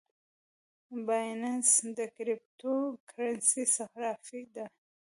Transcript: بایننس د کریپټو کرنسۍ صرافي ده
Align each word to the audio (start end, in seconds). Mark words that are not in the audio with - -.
بایننس 1.05 1.69
د 1.97 1.99
کریپټو 2.15 2.75
کرنسۍ 3.09 3.63
صرافي 3.75 4.43
ده 4.55 4.65